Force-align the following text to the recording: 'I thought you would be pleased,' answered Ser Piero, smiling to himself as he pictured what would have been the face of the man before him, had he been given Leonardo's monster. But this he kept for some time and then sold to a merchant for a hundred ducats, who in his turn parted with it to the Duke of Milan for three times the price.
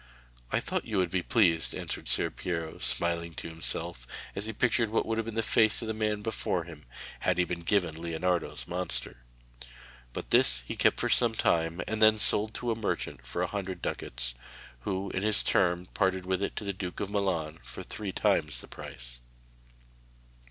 'I 0.51 0.61
thought 0.61 0.85
you 0.87 0.97
would 0.97 1.11
be 1.11 1.21
pleased,' 1.21 1.75
answered 1.75 2.07
Ser 2.07 2.31
Piero, 2.31 2.79
smiling 2.79 3.35
to 3.35 3.47
himself 3.47 4.07
as 4.35 4.47
he 4.47 4.51
pictured 4.51 4.89
what 4.89 5.05
would 5.05 5.19
have 5.19 5.25
been 5.25 5.35
the 5.35 5.43
face 5.43 5.83
of 5.83 5.87
the 5.87 5.93
man 5.93 6.23
before 6.23 6.63
him, 6.63 6.85
had 7.19 7.37
he 7.37 7.43
been 7.43 7.61
given 7.61 8.01
Leonardo's 8.01 8.67
monster. 8.67 9.17
But 10.11 10.31
this 10.31 10.63
he 10.65 10.75
kept 10.75 10.99
for 10.99 11.07
some 11.09 11.35
time 11.35 11.83
and 11.87 12.01
then 12.01 12.17
sold 12.17 12.55
to 12.55 12.71
a 12.71 12.75
merchant 12.75 13.27
for 13.27 13.43
a 13.43 13.53
hundred 13.53 13.79
ducats, 13.83 14.33
who 14.79 15.11
in 15.11 15.21
his 15.21 15.43
turn 15.43 15.85
parted 15.93 16.25
with 16.25 16.41
it 16.41 16.55
to 16.55 16.63
the 16.63 16.73
Duke 16.73 16.99
of 16.99 17.11
Milan 17.11 17.59
for 17.63 17.83
three 17.83 18.11
times 18.11 18.59
the 18.61 18.67
price. 18.67 19.19